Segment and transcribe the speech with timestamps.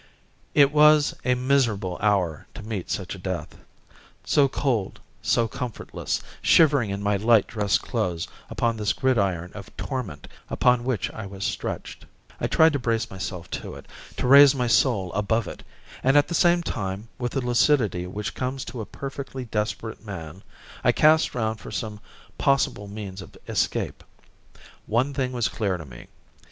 [0.55, 3.55] It was a miserable hour to meet such a death
[4.25, 10.27] so cold, so comfortless, shivering in my light dress clothes upon this gridiron of torment
[10.49, 12.07] upon which I was stretched.
[12.39, 13.85] I tried to brace myself to it,
[14.17, 15.61] to raise my soul above it,
[16.01, 20.41] and at the same time, with the lucidity which comes to a perfectly desperate man,
[20.83, 21.99] I cast round for some
[22.39, 24.03] possible means of escape.
[24.87, 26.07] One thing was clear to me.